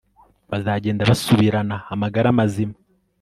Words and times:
bazagenda 0.49 1.07
basubirana 1.09 1.75
amagara 1.93 2.37
mazima 2.39 2.75